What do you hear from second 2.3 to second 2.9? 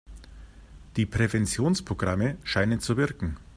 scheinen